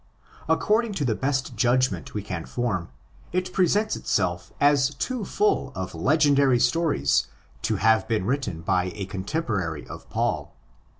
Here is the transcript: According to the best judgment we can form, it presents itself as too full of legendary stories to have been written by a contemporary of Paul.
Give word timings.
According 0.49 0.93
to 0.93 1.05
the 1.05 1.13
best 1.13 1.55
judgment 1.55 2.15
we 2.15 2.23
can 2.23 2.47
form, 2.47 2.89
it 3.31 3.53
presents 3.53 3.95
itself 3.95 4.51
as 4.59 4.95
too 4.95 5.23
full 5.23 5.71
of 5.75 5.93
legendary 5.93 6.57
stories 6.57 7.27
to 7.61 7.75
have 7.75 8.07
been 8.07 8.25
written 8.25 8.61
by 8.61 8.85
a 8.95 9.05
contemporary 9.05 9.85
of 9.85 10.09
Paul. 10.09 10.55